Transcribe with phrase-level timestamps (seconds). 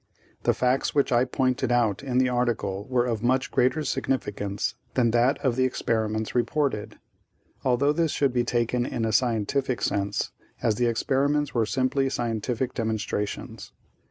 [0.41, 5.11] The facts which I pointed out in the article were of much greater significance than
[5.11, 6.97] that of the experiments reported,
[7.63, 12.73] although this should be taken in a scientific sense, as the experiments were simply scientific
[12.73, 13.73] demonstrations.